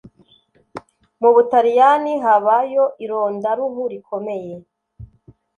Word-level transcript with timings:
mubutaliyani 1.21 2.13
habayo 2.25 2.83
ironda 3.03 3.51
ruhu 3.57 3.81
rikomeye 3.91 4.55